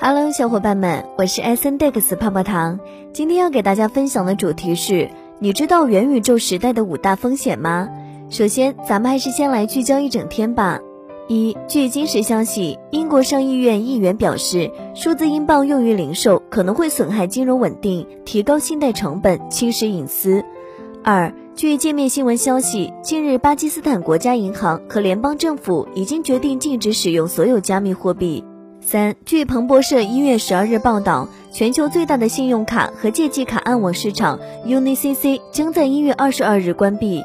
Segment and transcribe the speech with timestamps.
[0.00, 2.80] Hello，小伙伴们，我是 S N Dex 泡泡糖。
[3.12, 5.08] 今天要给大家分享的主题是：
[5.38, 7.88] 你知道元宇宙时代的五大风险吗？
[8.28, 10.80] 首先，咱们还是先来聚焦一整天吧。
[11.28, 20.44] 一，据今时消息，英国上议院议员表示，数字英镑用于零售可能会损害金融稳定，提高信贷成本，侵蚀隐私。
[21.04, 28.44] 二，据界面新闻消息，近日巴基斯坦国家银行和联邦政府已经决定禁止使用所有加密货币。
[28.86, 37.22] 三，据彭博社一月十二日报道，全球最大的信用卡和借记卡暗网市场 UniCC 将在一月二十二日关闭。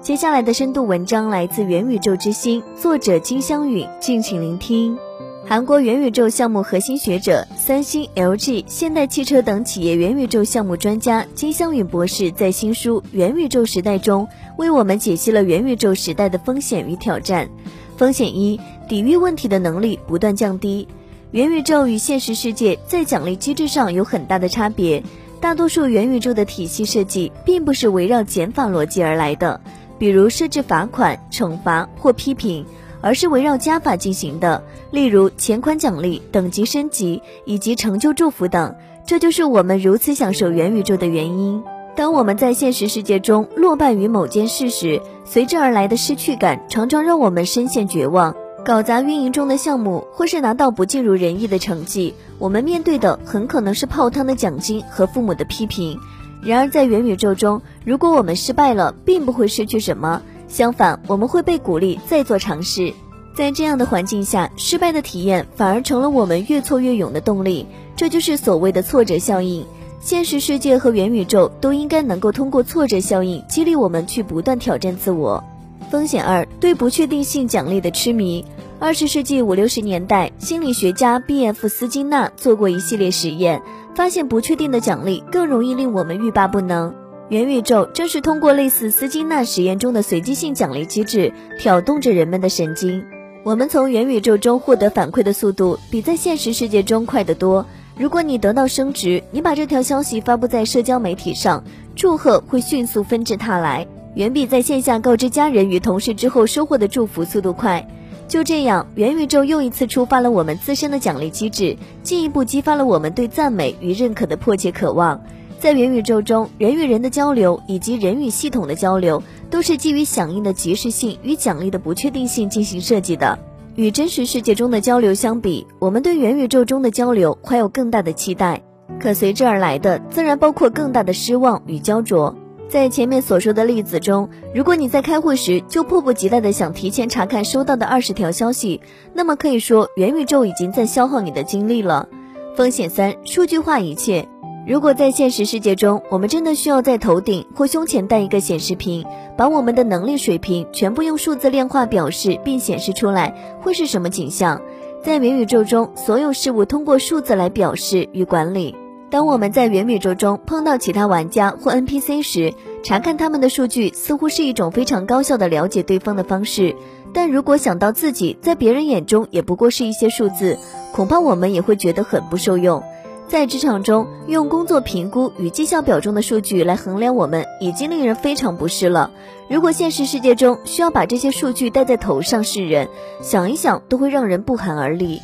[0.00, 4.96] 接下来的深度文章来自元宇宙之星，作者金香允，敬请聆听。
[5.44, 17.48] 韩国元宇宙项目核心学者、三星、LG、现代汽车等企业元宇宙项目专家金香允博士在新书《元宇宙时代》中，为我们解析了元宇宙时代的风险与挑战。
[17.96, 20.86] 风险一，抵御问题的能力不断降低。
[21.32, 25.00] 元宇宙与现实世界在奖励机制上有很大的差别。
[25.40, 29.60] 大多数元宇宙的体系设计并不是围绕减法逻辑而来的，
[29.96, 32.66] 比如设置罚款、惩罚或批评，
[33.00, 38.74] 而是围绕加法进行的，例如钱款奖励、等级升级以及成就祝福等。
[39.06, 41.62] 这就是我们如此享受元宇宙的原因。
[41.94, 48.34] 当我们在现实世界中落败于某件事时，随之而来的失去感常常让我们深陷绝望。
[48.62, 55.98] 搞砸运营中的项目，或是拿到不尽如人意的成绩，我们面对的很可能是泡汤的奖金和父母的批评。
[56.42, 62.92] 然而，在元宇宙中，如果我们失败了，并不会失去什么，相反，我们会被鼓励再做尝试。
[63.34, 67.66] 在这样的环境下，失败的体验反而成了我们越挫越勇的动力。
[67.96, 69.64] 这就是所谓的挫折效应。
[70.00, 75.42] 现实世界和元宇宙都应该能够通过挫折效应激励我们去不断挑战自我。
[75.90, 78.44] 风险二：对不确定性奖励的痴迷。
[78.78, 81.68] 二十世纪五六十年代，心理学家 B.F.
[81.68, 83.60] 斯金纳做过一系列实验，
[83.96, 86.94] 发现不确定的奖励更容易令我们欲罢不能。
[87.28, 93.04] 元宇宙正是通过类似斯金纳实验中的随机性奖励机制，挑动着人们的神经。
[93.42, 97.66] 我们从元宇宙中获得反馈的速度比在现实世界中快得多。
[97.96, 101.64] 如果你得到升职，你把这条消息发布在社交媒体上，
[101.96, 103.88] 祝贺会迅速纷至沓来。
[104.14, 107.86] 远比在线下告知家人与同事之后收获的祝福速度快。
[108.26, 115.20] 就这样，元宇宙又一次触发了我们自身的奖励机制，进一步激发了我们对赞美与认可的迫切渴望。
[115.58, 123.38] 在元宇宙中，人与人的交流以及人与系统的交流，都是基于响应的及时性与奖励的不确定性进行设计的。
[123.74, 128.62] 与真实世界中的交流相比，我们对元宇宙中的交流怀有更大的期待，
[129.00, 132.34] 可随之而来的，自然包括更大的失望与焦灼。
[132.70, 138.80] 在前面所说的例子中，如果你在开会时就迫不及待地想提前查看收到的二十条消息，
[139.12, 142.08] 那么可以说元宇宙已经在消耗你的精力了。
[142.54, 144.28] 风险三：数据化一切。
[144.68, 149.04] 如果在现实世界中，我们真的需要在头顶或胸前戴一个显示屏，
[149.36, 154.62] 把我们的能力水平全部用数字量化表示并显示出来，会是什么景象？
[155.02, 158.76] 在元宇宙中，所有事物通过数字来表示与管理。
[159.10, 162.54] 当我们在元宇宙中碰到其他玩家或 NPC 时，
[162.84, 166.76] 查看他们的数据似乎是一种非常高效的了解对方的方式。
[167.12, 170.56] 但如果想到自己在别人眼中也不过是一些数字，
[170.92, 172.80] 恐怕我们也会觉得很不受用。
[173.26, 179.10] 在职场中，用工作评估与绩效表中的数据来衡量我们，已经令人非常不适了。
[179.48, 182.88] 如果现实世界中需要把这些数据戴在头上示人，
[183.22, 185.20] 想一想都会让人不寒而栗。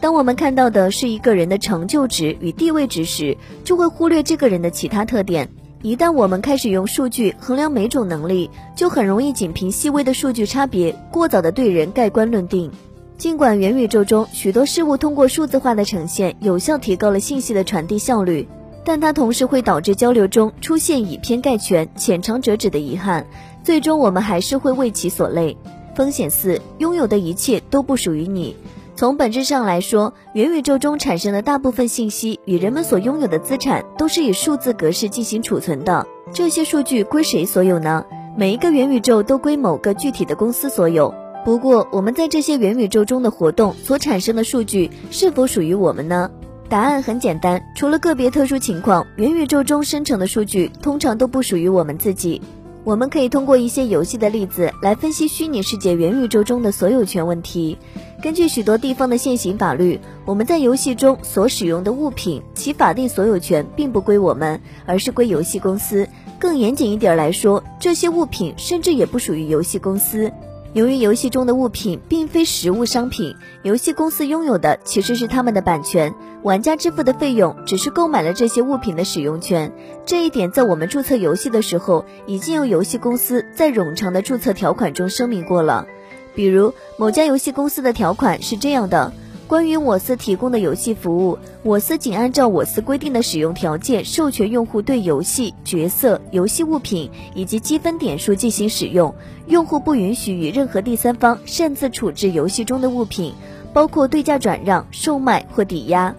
[0.00, 5.48] 当我们看到的是一个人的成就值与地位值时，就会忽略这个人的其他特点。
[5.82, 12.70] 一旦我们开始用数据衡量每种能力，就很容易仅凭细微的数据差别，过早的对人盖棺论定。
[13.18, 18.48] 尽管元宇宙中许多事物通过数字化的呈现，有效提高了信息的传递效率，
[18.84, 23.26] 但它同时会导致交流中出现以偏概全、浅尝辄止的遗憾，
[23.62, 25.56] 最终我们还是会为其所累。
[25.94, 28.56] 风险四：拥有的一切都不属于你。
[29.00, 36.06] 从本质上来说，元宇宙中产生的大部分信息与人们所拥有的资产都是以数字格式进行储存的。
[36.34, 38.04] 这些数据归谁所有呢？
[38.36, 41.14] 每一个元宇宙都归某个具体的公司所有。
[41.46, 46.30] 不过，我们在这些元宇宙中的活动所产生的数据是否属于我们呢？
[46.68, 52.42] 答案很简单，除了个别特殊情况，元宇宙中生成的数据通常都不属于我们自己。
[52.82, 57.78] 我们可以通过一些游戏的例子来分析虚拟世界元宇宙中的所有权问题。
[58.22, 66.06] 根据许多地方的现行法律，我们在游戏中所使用的物品，其法定所有权并不归我们，而是归游戏公司。
[66.38, 70.30] 更严谨一点来说，这些物品甚至也不属于游戏公司。
[70.72, 79.72] 由于游戏中的物品并非实物商品，游戏公司拥有的其实是他们的版权，玩家支付的费用只是购买了这些物品的使用权。
[80.04, 85.86] 这一点在我们注册游戏的时候，已经有游戏公司在冗长的注册条款中声明过了。
[86.34, 89.12] 比如某家游戏公司的条款是这样的。
[89.46, 99.12] 关于我司提供的游戏服务，我司仅按照我司规定的使用条件授权用户对游戏角色、游戏物品以及积分点数进行使用。
[99.48, 103.34] 用户不允许与任何第三方擅自处置游戏中的物品，
[103.72, 106.14] 包括对价转让、售卖或抵押。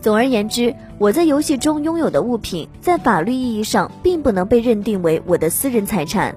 [0.00, 6.34] 总而言之，我在游戏中拥有的物品，在法律意义上并不能被认定为我的私人财产。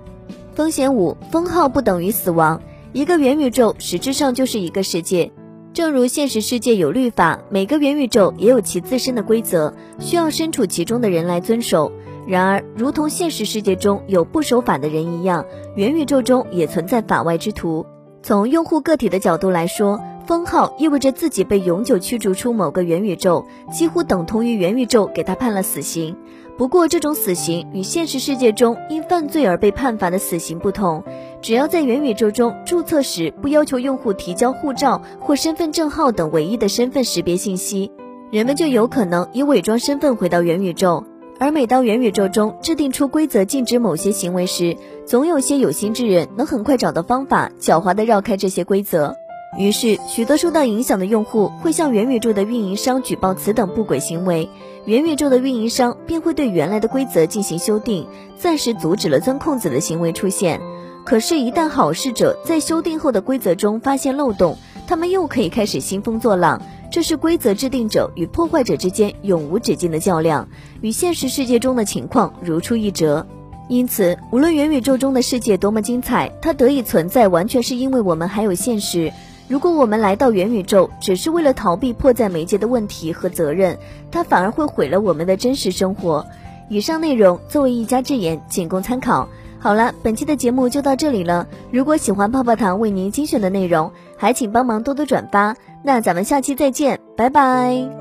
[0.54, 2.62] 风险五：封号不等于死亡。
[2.95, 5.30] 一个元宇宙实质上就是一个世界。
[5.74, 11.92] 正如现实世界有律法，每个元宇宙也有其自身的规则，需要身处其中的人来遵守。
[12.25, 15.45] 然而，如同现实世界中有不守法的人一样，
[15.75, 17.86] 元宇宙中也存在法外之徒。
[18.24, 26.16] 从用户个体的角度来说，封号意味着自己被永久驱逐出某个元宇宙，几乎等同于元宇宙给他判了死刑。
[26.57, 31.04] 不过，这种死刑与现实世界中因犯罪而被判罚的死刑不同。
[31.42, 37.92] 只要在元宇宙中注册时不要求用户提交护照或身份证号等唯一的身份识别信息，
[38.31, 41.04] 人们就有可能以伪装身份回到元宇宙。
[41.38, 49.13] 而每当元宇宙中制定出规则禁止某些行为时，总有些有心之人能很快找到方法，狡猾地绕开这些规则。
[49.57, 54.50] 于是，许多受到影响的用户会向元宇宙的运营商举报此等不轨行为，
[54.86, 58.06] 元宇宙的运营商便会对原来的规则进行修订，
[58.38, 60.60] 暂时阻止了钻空子的行为出现。
[61.06, 64.57] 可是，一旦好事者在修订后的规则中发现漏洞，
[64.88, 66.62] 他们又可以开始兴风作浪。
[66.92, 70.48] 这是规则制定者与破坏者之间永无止境的较量，
[70.81, 73.25] 与现实世界中的情况如出一辙。
[73.69, 79.13] 因此，无论元宇宙中的世界多么精彩，它得以存在，完全是因为我们还有现实。
[79.47, 83.77] 如果我们来到元宇宙只是为了逃避迫在眉睫的问题和责任，
[84.12, 86.25] 它反而会毁了我们的真实生活。
[86.68, 89.30] 以上内容作为一家之言，仅供参考。
[89.59, 91.47] 好了，本期的节目就到这里了。
[91.71, 95.56] 如果喜欢泡泡糖为您精选的内容，还请帮忙多多转发。
[95.83, 97.95] 那咱们下期再见，拜拜。